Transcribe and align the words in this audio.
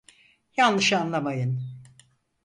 Yanlış 0.57 0.93
anlamayın. 0.93 1.59